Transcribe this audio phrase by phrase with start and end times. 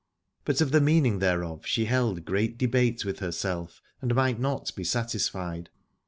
[0.45, 4.83] But of the meaning thereof she held great debate with herself and might not be
[4.83, 5.69] satisfied.